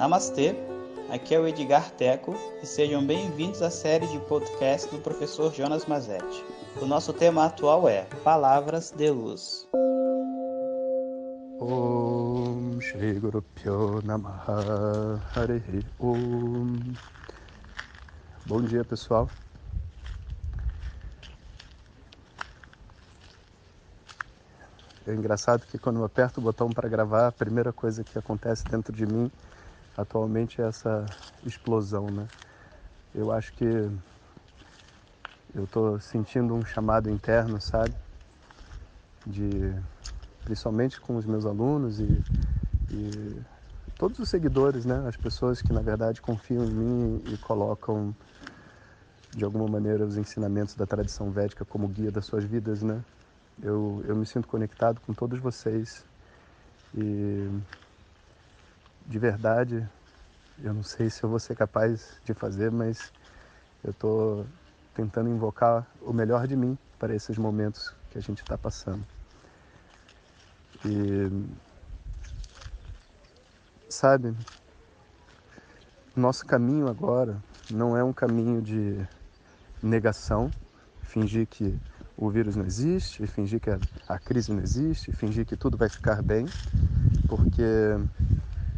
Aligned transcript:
Namastê, 0.00 0.56
aqui 1.10 1.34
é 1.34 1.38
o 1.38 1.46
Edgar 1.46 1.90
Teco 1.90 2.34
e 2.62 2.66
sejam 2.66 3.06
bem-vindos 3.06 3.60
à 3.60 3.70
série 3.70 4.06
de 4.06 4.18
podcast 4.20 4.90
do 4.90 4.98
professor 4.98 5.52
Jonas 5.52 5.84
Mazetti. 5.84 6.42
O 6.80 6.86
nosso 6.86 7.12
tema 7.12 7.44
atual 7.44 7.86
é 7.86 8.06
Palavras 8.24 8.90
de 8.92 9.10
Luz. 9.10 9.68
Om 11.60 12.80
Shri 12.80 13.20
Guru 13.20 13.42
Pyo 13.54 14.00
Namaha 14.02 15.20
Harihi 15.36 15.84
Om 15.98 16.78
Bom 18.46 18.62
dia 18.62 18.82
pessoal 18.86 19.28
É 25.06 25.12
engraçado 25.12 25.66
que 25.66 25.78
quando 25.78 25.98
eu 25.98 26.04
aperto 26.04 26.40
o 26.40 26.42
botão 26.42 26.70
para 26.70 26.88
gravar, 26.88 27.26
a 27.26 27.32
primeira 27.32 27.70
coisa 27.70 28.02
que 28.02 28.18
acontece 28.18 28.66
dentro 28.66 28.94
de 28.94 29.04
mim 29.04 29.30
atualmente 29.96 30.60
é 30.60 30.66
essa 30.66 31.14
explosão, 31.44 32.10
né? 32.10 32.28
Eu 33.14 33.32
acho 33.32 33.52
que 33.54 33.64
eu 35.54 35.64
estou 35.64 35.98
sentindo 35.98 36.54
um 36.54 36.64
chamado 36.64 37.10
interno, 37.10 37.60
sabe? 37.60 37.94
De 39.26 39.74
principalmente 40.44 41.00
com 41.00 41.16
os 41.16 41.26
meus 41.26 41.44
alunos 41.44 42.00
e, 42.00 42.24
e 42.90 43.36
todos 43.98 44.18
os 44.18 44.28
seguidores, 44.28 44.84
né? 44.84 45.04
As 45.06 45.16
pessoas 45.16 45.60
que 45.60 45.72
na 45.72 45.80
verdade 45.82 46.22
confiam 46.22 46.64
em 46.64 46.70
mim 46.70 47.22
e 47.32 47.36
colocam 47.38 48.14
de 49.32 49.44
alguma 49.44 49.68
maneira 49.68 50.04
os 50.04 50.16
ensinamentos 50.16 50.74
da 50.74 50.86
tradição 50.86 51.30
védica 51.30 51.64
como 51.64 51.86
guia 51.88 52.10
das 52.10 52.26
suas 52.26 52.44
vidas, 52.44 52.82
né? 52.82 53.04
Eu, 53.62 54.02
eu 54.06 54.16
me 54.16 54.24
sinto 54.24 54.48
conectado 54.48 55.00
com 55.00 55.12
todos 55.12 55.38
vocês 55.38 56.06
e 56.94 57.48
de 59.10 59.18
verdade 59.18 59.88
eu 60.62 60.72
não 60.72 60.84
sei 60.84 61.10
se 61.10 61.24
eu 61.24 61.28
vou 61.28 61.38
ser 61.38 61.56
capaz 61.56 62.20
de 62.24 62.32
fazer, 62.32 62.70
mas 62.70 63.12
eu 63.82 63.90
estou 63.90 64.46
tentando 64.94 65.28
invocar 65.28 65.86
o 66.02 66.12
melhor 66.12 66.46
de 66.46 66.54
mim 66.54 66.78
para 66.98 67.14
esses 67.14 67.36
momentos 67.38 67.92
que 68.10 68.18
a 68.18 68.20
gente 68.20 68.42
está 68.42 68.56
passando. 68.56 69.02
E 70.84 71.28
sabe, 73.88 74.34
nosso 76.14 76.46
caminho 76.46 76.88
agora 76.88 77.42
não 77.68 77.96
é 77.96 78.04
um 78.04 78.12
caminho 78.12 78.60
de 78.62 78.96
negação, 79.82 80.52
fingir 81.02 81.46
que 81.46 81.74
o 82.16 82.28
vírus 82.28 82.54
não 82.54 82.66
existe, 82.66 83.26
fingir 83.26 83.60
que 83.60 83.70
a, 84.06 84.18
crise 84.18 84.52
não 84.52 84.62
existe, 84.62 85.10
fingir 85.10 85.46
que 85.46 85.56
tudo 85.56 85.76
vai 85.76 85.88
ficar 85.88 86.22
bem, 86.22 86.46
porque 87.26 87.62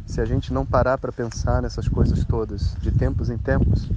se 0.05 0.21
a 0.21 0.25
gente 0.25 0.53
não 0.53 0.65
parar 0.65 0.97
para 0.97 1.11
pensar 1.11 1.61
nessas 1.61 1.87
coisas 1.87 2.23
todas, 2.25 2.75
de 2.81 2.91
tempos 2.91 3.29
em 3.29 3.37
tempos, 3.37 3.89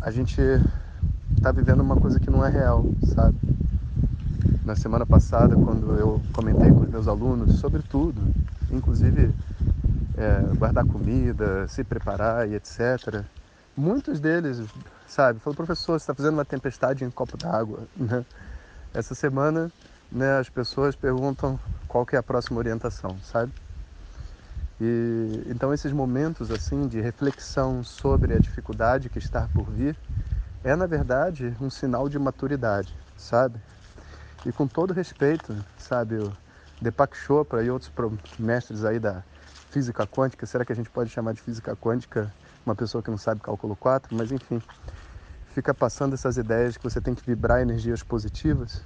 a 0.00 0.10
gente 0.10 0.40
está 1.36 1.52
vivendo 1.52 1.80
uma 1.80 1.96
coisa 1.96 2.18
que 2.18 2.30
não 2.30 2.44
é 2.44 2.50
real, 2.50 2.84
sabe? 3.14 3.36
Na 4.64 4.74
semana 4.74 5.04
passada, 5.04 5.54
quando 5.54 5.94
eu 5.98 6.20
comentei 6.32 6.70
com 6.70 6.80
os 6.80 6.88
meus 6.88 7.06
alunos 7.06 7.58
sobre 7.58 7.82
tudo, 7.82 8.20
inclusive 8.70 9.30
é, 10.16 10.54
guardar 10.56 10.84
comida, 10.86 11.68
se 11.68 11.84
preparar 11.84 12.48
e 12.48 12.54
etc., 12.54 13.24
muitos 13.76 14.20
deles 14.20 14.62
sabe? 15.06 15.38
Falou, 15.38 15.54
professor, 15.54 15.98
você 15.98 16.02
está 16.02 16.14
fazendo 16.14 16.34
uma 16.34 16.44
tempestade 16.44 17.04
em 17.04 17.06
um 17.06 17.10
copo 17.10 17.36
d'água, 17.36 17.86
né? 17.96 18.24
Essa 18.92 19.14
semana, 19.14 19.70
né, 20.10 20.38
as 20.38 20.48
pessoas 20.48 20.94
perguntam 20.94 21.58
qual 21.88 22.06
que 22.06 22.16
é 22.16 22.18
a 22.18 22.22
próxima 22.22 22.58
orientação, 22.58 23.16
sabe? 23.22 23.52
E 24.80 25.44
então 25.46 25.72
esses 25.72 25.92
momentos 25.92 26.50
assim 26.50 26.88
de 26.88 27.00
reflexão 27.00 27.82
sobre 27.82 28.34
a 28.34 28.40
dificuldade 28.40 29.08
que 29.08 29.18
está 29.18 29.48
por 29.54 29.70
vir 29.70 29.96
é 30.64 30.74
na 30.74 30.86
verdade 30.86 31.56
um 31.60 31.70
sinal 31.70 32.08
de 32.08 32.18
maturidade, 32.18 32.92
sabe? 33.16 33.60
E 34.44 34.52
com 34.52 34.66
todo 34.66 34.92
respeito, 34.92 35.64
sabe, 35.76 36.16
o 36.16 36.36
Deepak 36.80 37.16
Chopra 37.16 37.62
e 37.62 37.70
outros 37.70 37.92
mestres 38.38 38.84
aí 38.84 38.98
da 38.98 39.22
física 39.70 40.06
quântica, 40.06 40.44
será 40.46 40.64
que 40.64 40.72
a 40.72 40.76
gente 40.76 40.90
pode 40.90 41.10
chamar 41.10 41.34
de 41.34 41.40
física 41.40 41.76
quântica 41.76 42.32
uma 42.66 42.74
pessoa 42.74 43.02
que 43.02 43.10
não 43.10 43.18
sabe 43.18 43.40
cálculo 43.40 43.76
4, 43.76 44.14
mas 44.14 44.32
enfim, 44.32 44.62
fica 45.54 45.72
passando 45.72 46.14
essas 46.14 46.36
ideias 46.36 46.72
de 46.72 46.78
que 46.78 46.84
você 46.84 47.00
tem 47.00 47.14
que 47.14 47.24
vibrar 47.24 47.60
energias 47.60 48.02
positivas. 48.02 48.82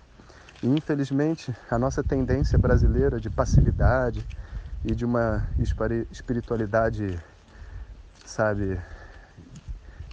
E 0.62 0.68
infelizmente, 0.68 1.54
a 1.70 1.78
nossa 1.78 2.02
tendência 2.02 2.58
brasileira 2.58 3.20
de 3.20 3.30
passividade 3.30 4.26
e 4.84 4.94
de 4.94 5.04
uma 5.04 5.46
espiritualidade, 6.10 7.18
sabe, 8.24 8.80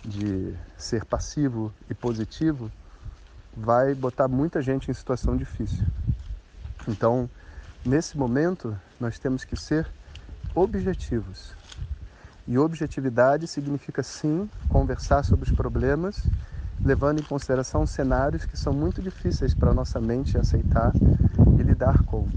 de 0.03 0.55
ser 0.77 1.05
passivo 1.05 1.73
e 1.89 1.93
positivo, 1.93 2.71
vai 3.55 3.93
botar 3.93 4.27
muita 4.27 4.61
gente 4.61 4.89
em 4.89 4.93
situação 4.93 5.35
difícil. 5.35 5.85
Então, 6.87 7.29
nesse 7.85 8.17
momento, 8.17 8.77
nós 8.99 9.17
temos 9.17 9.43
que 9.43 9.55
ser 9.55 9.87
objetivos, 10.53 11.55
e 12.47 12.59
objetividade 12.59 13.47
significa 13.47 14.03
sim 14.03 14.47
conversar 14.69 15.23
sobre 15.23 15.49
os 15.49 15.55
problemas, 15.55 16.23
levando 16.83 17.19
em 17.19 17.23
consideração 17.23 17.87
cenários 17.87 18.45
que 18.45 18.55
são 18.55 18.71
muito 18.71 19.01
difíceis 19.01 19.55
para 19.55 19.71
a 19.71 19.73
nossa 19.73 19.99
mente 19.99 20.37
aceitar 20.37 20.93
e 21.59 21.63
lidar 21.63 22.03
com. 22.03 22.27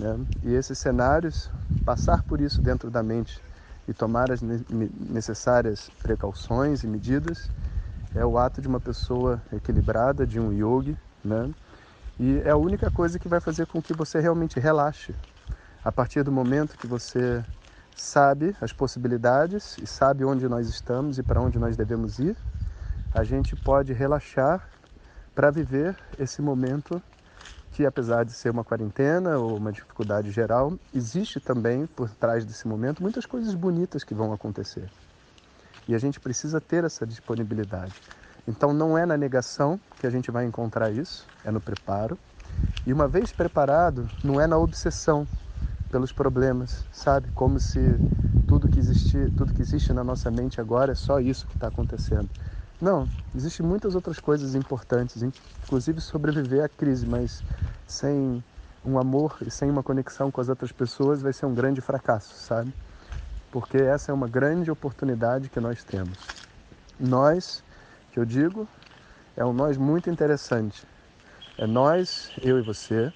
Né? 0.00 0.18
E 0.42 0.54
esses 0.54 0.78
cenários, 0.78 1.50
passar 1.84 2.22
por 2.22 2.40
isso 2.40 2.62
dentro 2.62 2.90
da 2.90 3.02
mente 3.02 3.38
e 3.86 3.92
tomar 3.92 4.32
as 4.32 4.40
necessárias 4.40 5.90
precauções 6.02 6.82
e 6.82 6.86
medidas, 6.86 7.50
é 8.14 8.24
o 8.24 8.38
ato 8.38 8.62
de 8.62 8.66
uma 8.66 8.80
pessoa 8.80 9.42
equilibrada, 9.52 10.26
de 10.26 10.40
um 10.40 10.52
yogi, 10.52 10.96
né? 11.22 11.50
E 12.18 12.40
é 12.44 12.50
a 12.50 12.56
única 12.56 12.90
coisa 12.90 13.18
que 13.18 13.28
vai 13.28 13.40
fazer 13.40 13.66
com 13.66 13.82
que 13.82 13.92
você 13.92 14.20
realmente 14.20 14.58
relaxe. 14.58 15.14
A 15.84 15.92
partir 15.92 16.22
do 16.22 16.32
momento 16.32 16.78
que 16.78 16.86
você 16.86 17.44
sabe 17.94 18.56
as 18.60 18.72
possibilidades 18.72 19.76
e 19.82 19.86
sabe 19.86 20.24
onde 20.24 20.48
nós 20.48 20.66
estamos 20.66 21.18
e 21.18 21.22
para 21.22 21.40
onde 21.40 21.58
nós 21.58 21.76
devemos 21.76 22.18
ir, 22.18 22.36
a 23.14 23.22
gente 23.22 23.54
pode 23.54 23.92
relaxar 23.92 24.66
para 25.34 25.50
viver 25.50 25.94
esse 26.18 26.40
momento 26.40 27.02
que, 27.72 27.86
apesar 27.86 28.24
de 28.24 28.32
ser 28.32 28.50
uma 28.50 28.64
quarentena 28.64 29.38
ou 29.38 29.56
uma 29.56 29.72
dificuldade 29.72 30.30
geral, 30.30 30.72
existe 30.94 31.40
também 31.40 31.86
por 31.86 32.10
trás 32.10 32.44
desse 32.44 32.66
momento 32.66 33.02
muitas 33.02 33.26
coisas 33.26 33.54
bonitas 33.54 34.04
que 34.04 34.14
vão 34.14 34.32
acontecer. 34.32 34.90
E 35.88 35.94
a 35.94 35.98
gente 35.98 36.20
precisa 36.20 36.60
ter 36.60 36.84
essa 36.84 37.06
disponibilidade. 37.06 37.94
Então, 38.46 38.72
não 38.72 38.96
é 38.96 39.06
na 39.06 39.16
negação 39.16 39.80
que 39.98 40.06
a 40.06 40.10
gente 40.10 40.30
vai 40.30 40.44
encontrar 40.44 40.90
isso, 40.90 41.26
é 41.44 41.50
no 41.50 41.60
preparo. 41.60 42.18
E 42.86 42.92
uma 42.92 43.06
vez 43.06 43.32
preparado, 43.32 44.10
não 44.22 44.40
é 44.40 44.46
na 44.46 44.56
obsessão, 44.56 45.26
pelos 45.90 46.12
problemas, 46.12 46.86
sabe? 46.92 47.30
Como 47.34 47.58
se 47.58 47.80
tudo 48.46 48.68
que 48.68 48.78
existe, 48.78 49.30
tudo 49.36 49.52
que 49.52 49.60
existe 49.60 49.92
na 49.92 50.04
nossa 50.04 50.30
mente 50.30 50.60
agora 50.60 50.92
é 50.92 50.94
só 50.94 51.20
isso 51.20 51.46
que 51.46 51.54
está 51.54 51.68
acontecendo. 51.68 52.28
Não, 52.80 53.10
existem 53.34 53.64
muitas 53.64 53.94
outras 53.94 54.18
coisas 54.18 54.54
importantes, 54.54 55.22
inclusive 55.22 56.00
sobreviver 56.00 56.64
à 56.64 56.68
crise, 56.68 57.06
mas 57.06 57.44
sem 57.86 58.42
um 58.84 58.98
amor 58.98 59.36
e 59.46 59.50
sem 59.50 59.70
uma 59.70 59.82
conexão 59.82 60.30
com 60.30 60.40
as 60.40 60.48
outras 60.48 60.72
pessoas 60.72 61.20
vai 61.20 61.32
ser 61.32 61.46
um 61.46 61.54
grande 61.54 61.80
fracasso, 61.80 62.34
sabe? 62.34 62.72
Porque 63.50 63.76
essa 63.76 64.10
é 64.12 64.14
uma 64.14 64.28
grande 64.28 64.70
oportunidade 64.70 65.50
que 65.50 65.60
nós 65.60 65.84
temos. 65.84 66.32
Nós, 66.98 67.64
que 68.12 68.18
eu 68.18 68.24
digo, 68.24 68.68
é 69.36 69.44
um 69.44 69.52
nós 69.52 69.76
muito 69.76 70.08
interessante. 70.08 70.86
É 71.58 71.66
nós, 71.66 72.32
eu 72.42 72.58
e 72.58 72.62
você, 72.62 73.12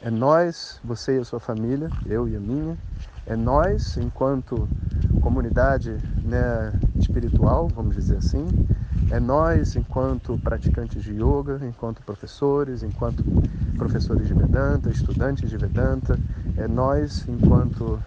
é 0.00 0.10
nós, 0.10 0.80
você 0.82 1.16
e 1.16 1.20
a 1.20 1.24
sua 1.24 1.40
família, 1.40 1.92
eu 2.06 2.28
e 2.28 2.36
a 2.36 2.40
minha. 2.40 2.78
É 3.26 3.36
nós, 3.36 3.96
enquanto 3.98 4.70
comunidade 5.20 6.02
né, 6.22 6.80
espiritual, 6.98 7.68
vamos 7.68 7.94
dizer 7.96 8.16
assim. 8.16 8.46
É 9.10 9.18
nós, 9.18 9.74
enquanto 9.74 10.38
praticantes 10.38 11.02
de 11.02 11.12
yoga, 11.14 11.60
enquanto 11.62 12.02
professores, 12.02 12.82
enquanto 12.82 13.24
professores 13.76 14.26
de 14.26 14.34
Vedanta, 14.34 14.90
estudantes 14.90 15.48
de 15.48 15.56
Vedanta. 15.56 16.20
É 16.56 16.68
nós, 16.68 17.26
enquanto, 17.28 18.02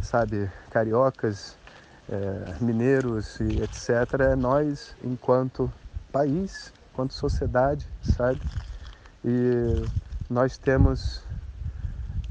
sabe, 0.00 0.50
cariocas, 0.70 1.56
é, 2.08 2.62
mineiros 2.62 3.40
e 3.40 3.62
etc. 3.62 4.20
É 4.32 4.36
nós, 4.36 4.94
enquanto 5.02 5.72
país, 6.12 6.74
enquanto 6.92 7.14
sociedade, 7.14 7.88
sabe? 8.02 8.40
E 9.24 9.88
nós 10.28 10.58
temos, 10.58 11.22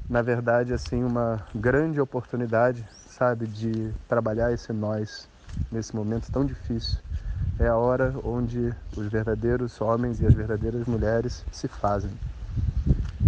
na 0.08 0.22
verdade, 0.22 0.74
assim, 0.74 1.04
uma 1.04 1.44
grande 1.56 2.00
oportunidade, 2.00 2.88
sabe, 3.08 3.48
de 3.48 3.92
trabalhar 4.08 4.52
esse 4.54 4.72
nós 4.72 5.28
nesse 5.72 5.96
momento 5.96 6.30
tão 6.30 6.46
difícil. 6.46 7.00
É 7.64 7.68
a 7.70 7.78
hora 7.78 8.14
onde 8.26 8.74
os 8.98 9.08
verdadeiros 9.08 9.80
homens 9.80 10.20
e 10.20 10.26
as 10.26 10.34
verdadeiras 10.34 10.86
mulheres 10.86 11.46
se 11.50 11.70
fazem. 11.70 12.12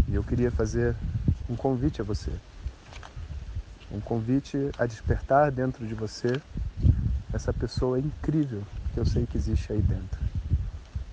E 0.09 0.13
eu 0.13 0.21
queria 0.25 0.51
fazer 0.51 0.93
um 1.49 1.55
convite 1.55 2.01
a 2.01 2.03
você. 2.03 2.31
um 3.93 4.01
convite 4.01 4.57
a 4.77 4.85
despertar 4.85 5.49
dentro 5.53 5.87
de 5.87 5.93
você 5.93 6.41
essa 7.31 7.53
pessoa 7.53 7.97
incrível 7.97 8.61
que 8.93 8.99
eu 8.99 9.05
sei 9.05 9.25
que 9.25 9.37
existe 9.37 9.71
aí 9.71 9.81
dentro. 9.81 10.19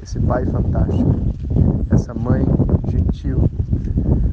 Esse 0.02 0.18
pai 0.18 0.44
fantástico, 0.44 1.14
essa 1.92 2.12
mãe 2.12 2.44
gentil. 2.90 3.38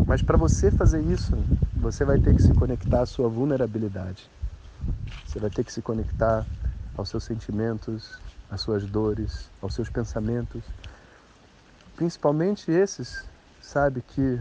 Mas 0.07 0.23
para 0.23 0.35
você 0.35 0.71
fazer 0.71 1.03
isso, 1.03 1.37
você 1.75 2.03
vai 2.03 2.17
ter 2.17 2.33
que 2.33 2.41
se 2.41 2.55
conectar 2.55 3.01
à 3.01 3.05
sua 3.05 3.29
vulnerabilidade. 3.29 4.27
Você 5.27 5.37
vai 5.37 5.51
ter 5.51 5.63
que 5.63 5.71
se 5.71 5.83
conectar 5.83 6.43
aos 6.97 7.09
seus 7.09 7.23
sentimentos, 7.23 8.19
às 8.49 8.61
suas 8.61 8.85
dores, 8.85 9.49
aos 9.61 9.73
seus 9.73 9.89
pensamentos. 9.89 10.63
Principalmente 11.95 12.71
esses, 12.71 13.25
sabe, 13.61 14.01
que 14.01 14.39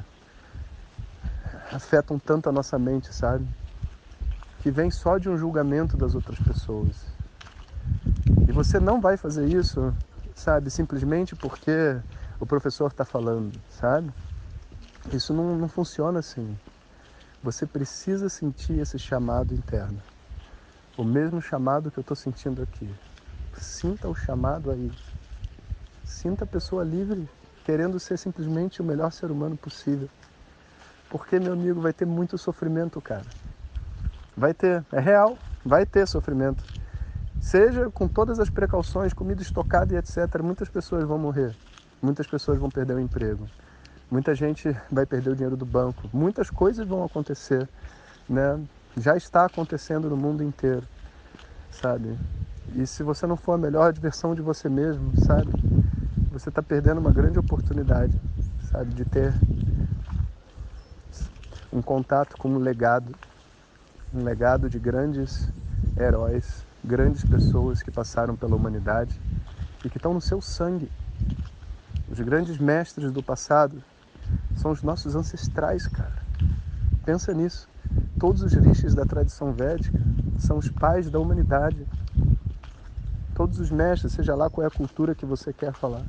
afetam 1.73 2.19
tanto 2.19 2.49
a 2.49 2.53
nossa 2.53 2.79
mente, 2.79 3.13
sabe? 3.15 3.47
Que 4.63 4.71
vem 4.71 4.91
só 4.91 5.19
de 5.19 5.29
um 5.29 5.37
julgamento 5.37 5.97
das 5.97 6.15
outras 6.15 6.39
pessoas. 6.39 6.97
E 8.49 8.53
você 8.53 8.81
não 8.81 9.01
vai 9.01 9.17
fazer 9.17 9.47
isso, 9.47 9.95
sabe, 10.35 10.71
simplesmente 10.71 11.35
porque 11.37 12.01
o 12.41 12.47
professor 12.47 12.89
está 12.89 13.05
falando, 13.05 13.53
sabe? 13.69 14.13
Isso 15.13 15.33
não, 15.33 15.57
não 15.57 15.69
funciona 15.69 16.21
assim. 16.21 16.57
Você 17.43 17.67
precisa 17.67 18.29
sentir 18.29 18.79
esse 18.79 18.99
chamado 18.99 19.55
interno. 19.55 20.01
O 20.97 21.05
mesmo 21.05 21.41
chamado 21.41 21.91
que 21.91 21.99
eu 21.99 22.03
estou 22.03 22.17
sentindo 22.17 22.63
aqui. 22.63 22.89
Sinta 23.59 24.09
o 24.09 24.15
chamado 24.15 24.71
aí. 24.71 24.91
Sinta 26.05 26.45
a 26.45 26.47
pessoa 26.47 26.85
livre, 26.85 27.29
querendo 27.65 27.99
ser 27.99 28.17
simplesmente 28.17 28.81
o 28.81 28.85
melhor 28.85 29.11
ser 29.11 29.31
humano 29.31 29.57
possível. 29.57 30.09
Porque, 31.11 31.39
meu 31.39 31.53
amigo, 31.53 31.81
vai 31.81 31.93
ter 31.93 32.07
muito 32.07 32.39
sofrimento, 32.39 33.01
cara. 33.01 33.27
Vai 34.37 34.55
ter, 34.55 34.85
é 34.93 35.01
real, 35.01 35.37
vai 35.65 35.85
ter 35.85 36.07
sofrimento. 36.07 36.63
Seja 37.41 37.91
com 37.91 38.07
todas 38.07 38.39
as 38.39 38.49
precauções, 38.49 39.13
comida 39.13 39.43
estocada 39.43 39.95
e 39.95 39.97
etc. 39.97 40.41
Muitas 40.43 40.69
pessoas 40.69 41.05
vão 41.05 41.19
morrer, 41.19 41.55
muitas 42.03 42.27
pessoas 42.27 42.59
vão 42.59 42.71
perder 42.71 42.95
o 42.95 43.01
emprego, 43.01 43.49
muita 44.11 44.35
gente 44.35 44.75
vai 44.91 45.07
perder 45.07 45.31
o 45.31 45.35
dinheiro 45.35 45.57
do 45.57 45.67
banco, 45.67 46.09
muitas 46.13 46.51
coisas 46.51 46.87
vão 46.87 47.05
acontecer, 47.05 47.69
né? 48.29 48.61
Já 48.97 49.17
está 49.17 49.45
acontecendo 49.45 50.11
no 50.11 50.17
mundo 50.17 50.43
inteiro, 50.43 50.87
sabe? 51.71 52.19
E 52.75 52.87
se 52.87 53.03
você 53.03 53.27
não 53.27 53.37
for 53.37 53.55
a 53.55 53.59
melhor 53.59 53.93
versão 53.93 54.35
de 54.35 54.43
você 54.43 54.69
mesmo, 54.69 55.13
sabe? 55.25 55.51
Você 56.33 56.49
está 56.49 56.63
perdendo 56.63 56.99
uma 56.99 57.11
grande 57.11 57.39
oportunidade, 57.39 58.21
sabe? 58.71 58.95
De 58.95 59.05
ter 59.05 59.35
um 61.73 61.83
contato 61.83 62.37
com 62.37 62.49
um 62.49 62.59
legado, 62.59 63.15
um 64.15 64.23
legado 64.23 64.71
de 64.71 64.79
grandes 64.79 65.49
heróis, 65.97 66.65
grandes 66.85 67.25
pessoas 67.25 67.83
que 67.83 67.91
passaram 67.91 68.37
pela 68.37 68.57
humanidade 68.57 69.21
e 69.85 69.91
que 69.91 69.97
estão 69.97 70.15
no 70.15 70.21
seu 70.21 70.41
sangue. 70.41 70.91
Os 72.11 72.21
grandes 72.21 72.59
mestres 72.59 73.13
do 73.13 73.23
passado 73.23 73.83
são 74.57 74.71
os 74.71 74.83
nossos 74.83 75.15
ancestrais, 75.15 75.87
cara. 75.87 76.23
Pensa 77.05 77.33
nisso. 77.33 77.69
Todos 78.19 78.43
os 78.43 78.53
rishis 78.53 78.95
da 78.95 79.05
tradição 79.05 79.53
védica 79.53 79.99
são 80.39 80.59
os 80.59 80.69
pais 80.69 81.11
da 81.11 81.19
humanidade. 81.19 81.87
Todos 83.39 83.61
os 83.61 83.71
mestres, 83.71 84.15
seja 84.15 84.35
lá 84.35 84.51
qual 84.51 84.65
é 84.65 84.67
a 84.67 84.71
cultura 84.71 85.15
que 85.15 85.25
você 85.25 85.53
quer 85.53 85.73
falar. 85.73 86.05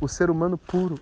O 0.00 0.08
ser 0.08 0.30
humano 0.30 0.56
puro, 0.56 0.98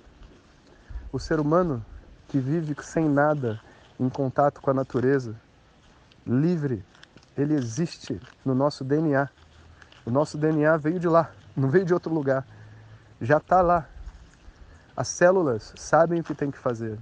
o 1.12 1.20
ser 1.20 1.38
humano 1.38 1.86
que 2.26 2.40
vive 2.40 2.74
sem 2.82 3.08
nada, 3.08 3.60
em 4.00 4.08
contato 4.08 4.60
com 4.60 4.72
a 4.72 4.74
natureza, 4.74 5.36
livre, 6.26 6.84
ele 7.38 7.54
existe 7.54 8.20
no 8.44 8.56
nosso 8.56 8.82
DNA. 8.82 9.28
O 10.04 10.10
nosso 10.10 10.36
DNA 10.36 10.76
veio 10.78 10.98
de 10.98 11.06
lá, 11.06 11.30
não 11.56 11.70
veio 11.70 11.84
de 11.84 11.94
outro 11.94 12.12
lugar. 12.12 12.44
Já 13.20 13.36
está 13.36 13.62
lá. 13.62 13.88
As 14.96 15.06
células 15.06 15.72
sabem 15.76 16.18
o 16.18 16.24
que 16.24 16.34
tem 16.34 16.50
que 16.50 16.58
fazer. 16.58 16.98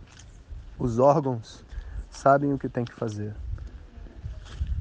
Os 0.79 0.99
órgãos 0.99 1.65
sabem 2.11 2.53
o 2.53 2.59
que 2.59 2.69
tem 2.69 2.85
que 2.85 2.93
fazer. 2.93 3.35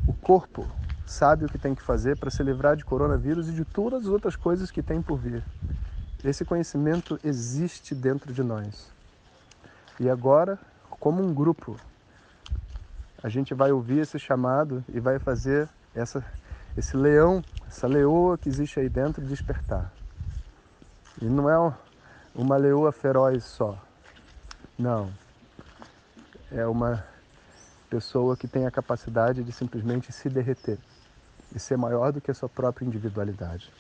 O 0.05 0.11
corpo 0.11 0.67
sabe 1.13 1.45
o 1.45 1.47
que 1.47 1.59
tem 1.59 1.75
que 1.75 1.81
fazer 1.81 2.17
para 2.17 2.31
se 2.31 2.41
livrar 2.41 2.75
de 2.75 2.83
coronavírus 2.83 3.47
e 3.47 3.51
de 3.51 3.63
todas 3.63 4.01
as 4.01 4.07
outras 4.07 4.35
coisas 4.35 4.71
que 4.71 4.81
tem 4.81 4.99
por 4.99 5.17
vir. 5.17 5.43
Esse 6.23 6.43
conhecimento 6.43 7.19
existe 7.23 7.93
dentro 7.93 8.33
de 8.33 8.41
nós. 8.41 8.91
E 9.99 10.09
agora, 10.09 10.57
como 10.89 11.23
um 11.23 11.31
grupo, 11.31 11.77
a 13.21 13.29
gente 13.29 13.53
vai 13.53 13.71
ouvir 13.71 13.99
esse 13.99 14.17
chamado 14.17 14.83
e 14.89 14.99
vai 14.99 15.19
fazer 15.19 15.69
essa, 15.93 16.25
esse 16.75 16.97
leão, 16.97 17.43
essa 17.67 17.85
leoa 17.85 18.35
que 18.35 18.49
existe 18.49 18.79
aí 18.79 18.89
dentro 18.89 19.23
despertar. 19.23 19.93
E 21.21 21.25
não 21.25 21.47
é 21.47 21.73
uma 22.33 22.57
leoa 22.57 22.91
feroz 22.91 23.43
só. 23.43 23.77
Não. 24.77 25.11
É 26.51 26.65
uma 26.65 27.05
pessoa 27.87 28.35
que 28.35 28.47
tem 28.47 28.65
a 28.65 28.71
capacidade 28.71 29.43
de 29.43 29.51
simplesmente 29.51 30.11
se 30.11 30.27
derreter 30.27 30.79
e 31.53 31.59
ser 31.59 31.77
maior 31.77 32.11
do 32.11 32.19
que 32.19 32.31
a 32.31 32.33
sua 32.33 32.49
própria 32.49 32.85
individualidade. 32.85 33.71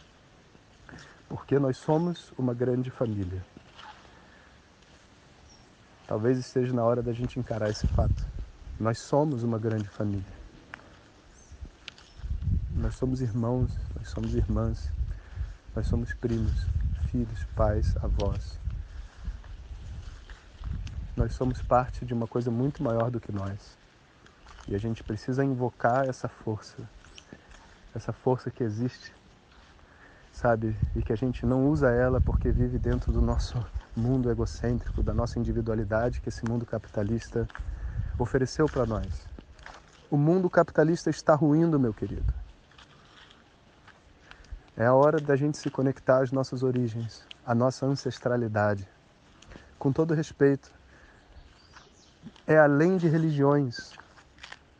Porque 1.27 1.57
nós 1.57 1.77
somos 1.77 2.31
uma 2.37 2.53
grande 2.53 2.91
família. 2.91 3.43
Talvez 6.07 6.37
esteja 6.37 6.73
na 6.73 6.83
hora 6.83 7.01
da 7.01 7.13
gente 7.13 7.39
encarar 7.39 7.69
esse 7.69 7.87
fato. 7.87 8.25
Nós 8.79 8.99
somos 8.99 9.43
uma 9.43 9.57
grande 9.57 9.87
família. 9.87 10.43
Nós 12.75 12.95
somos 12.95 13.21
irmãos, 13.21 13.71
nós 13.95 14.09
somos 14.09 14.35
irmãs, 14.35 14.91
nós 15.75 15.87
somos 15.87 16.13
primos, 16.13 16.67
filhos, 17.09 17.43
pais, 17.55 17.95
avós. 18.03 18.59
Nós 21.15 21.33
somos 21.33 21.61
parte 21.61 22.05
de 22.05 22.13
uma 22.13 22.27
coisa 22.27 22.49
muito 22.49 22.83
maior 22.83 23.09
do 23.09 23.19
que 23.19 23.31
nós. 23.31 23.77
E 24.67 24.75
a 24.75 24.79
gente 24.79 25.03
precisa 25.03 25.43
invocar 25.43 26.07
essa 26.07 26.27
força, 26.27 26.77
essa 27.95 28.11
força 28.11 28.49
que 28.49 28.63
existe, 28.63 29.13
sabe? 30.31 30.75
E 30.95 31.01
que 31.01 31.13
a 31.13 31.15
gente 31.15 31.45
não 31.45 31.67
usa 31.67 31.91
ela 31.91 32.19
porque 32.19 32.51
vive 32.51 32.77
dentro 32.77 33.11
do 33.11 33.21
nosso 33.21 33.63
mundo 33.95 34.31
egocêntrico, 34.31 35.03
da 35.03 35.13
nossa 35.13 35.37
individualidade 35.37 36.21
que 36.21 36.29
esse 36.29 36.43
mundo 36.49 36.65
capitalista 36.65 37.47
ofereceu 38.17 38.65
para 38.67 38.85
nós. 38.85 39.27
O 40.09 40.17
mundo 40.17 40.49
capitalista 40.49 41.09
está 41.09 41.35
ruindo, 41.35 41.79
meu 41.79 41.93
querido. 41.93 42.33
É 44.75 44.85
a 44.85 44.93
hora 44.93 45.19
da 45.19 45.35
gente 45.35 45.57
se 45.57 45.69
conectar 45.69 46.23
às 46.23 46.31
nossas 46.31 46.63
origens, 46.63 47.23
à 47.45 47.53
nossa 47.53 47.85
ancestralidade. 47.85 48.87
Com 49.77 49.91
todo 49.91 50.15
respeito, 50.15 50.71
é 52.47 52.57
além 52.57 52.97
de 52.97 53.07
religiões, 53.07 53.93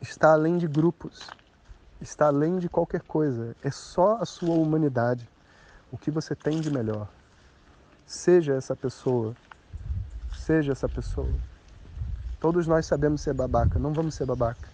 está 0.00 0.32
além 0.32 0.58
de 0.58 0.66
grupos, 0.66 1.30
está 2.04 2.26
além 2.26 2.58
de 2.58 2.68
qualquer 2.68 3.00
coisa. 3.02 3.56
É 3.62 3.70
só 3.70 4.18
a 4.20 4.26
sua 4.26 4.54
humanidade, 4.54 5.28
o 5.90 5.98
que 5.98 6.10
você 6.10 6.34
tem 6.34 6.60
de 6.60 6.70
melhor. 6.70 7.08
Seja 8.06 8.54
essa 8.54 8.76
pessoa, 8.76 9.34
seja 10.32 10.72
essa 10.72 10.88
pessoa. 10.88 11.32
Todos 12.38 12.66
nós 12.66 12.84
sabemos 12.86 13.22
ser 13.22 13.32
babaca, 13.32 13.78
não 13.78 13.92
vamos 13.92 14.14
ser 14.14 14.26
babaca. 14.26 14.68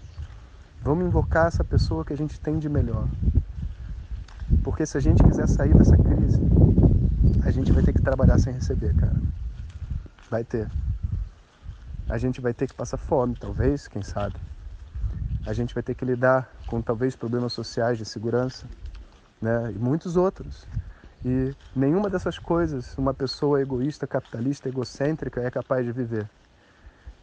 Vamos 0.83 1.07
invocar 1.07 1.47
essa 1.47 1.63
pessoa 1.63 2.05
que 2.05 2.13
a 2.13 2.17
gente 2.17 2.41
tem 2.41 2.59
de 2.59 2.69
melhor. 2.69 3.07
Porque 4.65 4.85
se 4.85 4.99
a 4.99 5.01
gente 5.01 5.23
quiser 5.23 5.47
sair 5.49 5.75
dessa 5.75 5.97
crise, 5.97 6.41
a 7.45 7.51
gente 7.51 7.71
vai 7.71 7.83
ter 7.83 7.93
que 7.93 8.03
trabalhar 8.03 8.39
sem 8.39 8.53
receber, 8.53 8.95
cara. 8.97 9.17
Vai 10.29 10.43
ter. 10.43 10.69
A 12.09 12.19
gente 12.19 12.41
vai 12.41 12.53
ter 12.53 12.67
que 12.67 12.75
passar 12.75 12.97
fome, 12.97 13.37
talvez, 13.37 13.87
quem 13.87 14.03
sabe. 14.03 14.35
A 15.47 15.53
gente 15.53 15.73
vai 15.75 15.83
ter 15.83 15.95
que 15.95 16.05
lidar 16.05 16.51
com 16.71 16.81
talvez 16.81 17.17
problemas 17.17 17.53
sociais 17.53 17.99
de 17.99 18.05
segurança, 18.05 18.65
né? 19.43 19.73
E 19.75 19.79
muitos 19.79 20.17
outros. 20.17 20.69
E 21.25 21.53
nenhuma 21.75 22.09
dessas 22.09 22.39
coisas 22.39 22.97
uma 22.97 23.13
pessoa 23.13 23.61
egoísta, 23.61 24.07
capitalista, 24.07 24.69
egocêntrica 24.69 25.41
é 25.41 25.51
capaz 25.51 25.85
de 25.85 25.91
viver. 25.91 26.31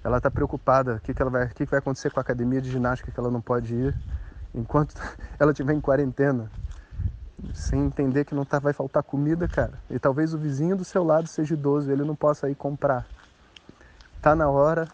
Ela 0.04 0.18
está 0.18 0.30
preocupada, 0.30 0.96
o 0.96 1.00
que, 1.00 1.14
que, 1.14 1.22
ela 1.22 1.32
vai, 1.32 1.46
o 1.46 1.50
que, 1.50 1.66
que 1.66 1.72
vai 1.72 1.80
acontecer 1.80 2.12
com 2.12 2.20
a 2.20 2.22
academia 2.22 2.62
de 2.62 2.70
ginástica 2.70 3.10
que 3.10 3.20
ela 3.20 3.32
não 3.32 3.42
pode 3.42 3.74
ir 3.74 3.96
enquanto 4.54 4.94
ela 5.40 5.52
estiver 5.52 5.74
em 5.74 5.82
quarentena, 5.82 6.52
sem 7.54 7.86
entender 7.86 8.26
que 8.26 8.36
não 8.36 8.44
tá, 8.44 8.60
vai 8.60 8.74
faltar 8.74 9.02
comida, 9.02 9.48
cara. 9.48 9.74
E 9.90 9.98
talvez 9.98 10.34
o 10.34 10.38
vizinho 10.38 10.76
do 10.76 10.84
seu 10.84 11.04
lado 11.04 11.28
seja 11.28 11.54
idoso 11.54 11.90
e 11.90 11.94
ele 11.94 12.04
não 12.04 12.16
possa 12.16 12.50
ir 12.50 12.56
comprar. 12.56 13.06
Tá 14.22 14.36
na 14.36 14.50
hora 14.50 14.88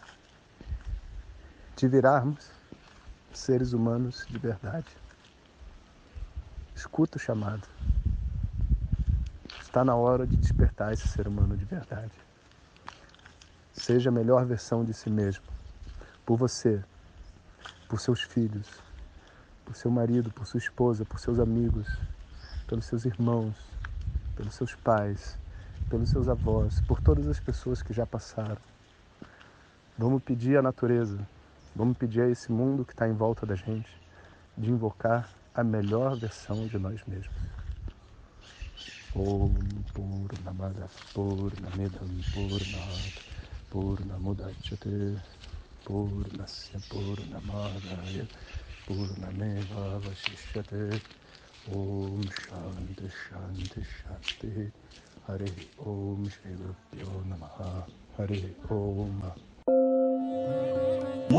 de 1.76 1.88
virarmos 1.88 2.54
seres 3.38 3.72
humanos 3.72 4.26
de 4.30 4.38
verdade. 4.38 4.86
Escuta 6.74 7.18
o 7.18 7.20
chamado. 7.20 7.68
Está 9.60 9.84
na 9.84 9.96
hora 9.96 10.26
de 10.26 10.36
despertar 10.36 10.92
esse 10.92 11.06
ser 11.06 11.28
humano 11.28 11.56
de 11.56 11.64
verdade. 11.64 12.12
Seja 13.72 14.10
a 14.10 14.12
melhor 14.12 14.44
versão 14.46 14.84
de 14.84 14.94
si 14.94 15.10
mesmo. 15.10 15.44
Por 16.26 16.36
você. 16.38 16.82
por 17.88 18.00
seus 18.00 18.22
filhos, 18.22 18.82
por 19.64 19.76
seu 19.76 19.90
marido, 19.90 20.30
por 20.32 20.46
sua 20.46 20.58
esposa, 20.58 21.04
por 21.04 21.20
seus 21.20 21.38
amigos, 21.38 21.88
pelos 22.66 22.86
seus 22.86 23.04
irmãos, 23.04 23.56
pelos 24.36 24.54
seus 24.54 24.74
pais, 24.74 25.38
pelos 25.88 26.10
seus 26.10 26.28
avós, 26.28 26.80
por 26.82 27.00
todas 27.00 27.28
as 27.28 27.40
pessoas 27.40 27.82
que 27.82 27.92
já 27.92 28.06
passaram. 28.06 28.60
Vamos 29.98 30.22
pedir 30.22 30.58
à 30.58 30.62
natureza, 30.62 31.28
vamos 31.74 31.96
pedir 31.98 32.22
a 32.22 32.28
esse 32.28 32.52
mundo 32.52 32.84
que 32.84 32.92
está 32.92 33.08
em 33.08 33.12
volta 33.12 33.44
da 33.44 33.54
gente 33.54 33.90
de 34.56 34.70
invocar 34.70 35.28
a 35.54 35.64
melhor 35.64 36.16
versão 36.16 36.66
de 36.66 36.78
nós 36.78 37.00
mesmos. 37.06 37.44
Om 39.16 39.54
Purnamada 39.92 40.88
Purnamidam 41.12 42.08
Purnat 42.32 43.22
Purnamudachyate 43.70 45.22
Purnasya 45.84 46.80
Purnamadaya 46.88 48.26
Purnameva 48.86 50.00
Vashishyate 50.00 51.00
Om 51.68 52.22
Shanti 52.22 53.08
Shanti 53.08 53.84
Shanti 53.84 54.72
Hare 55.28 55.52
Om 55.78 56.28
Shri 56.28 56.56
Guru 56.56 57.24
Namaha 57.28 57.86
Hare 58.18 58.56
Om 58.68 59.53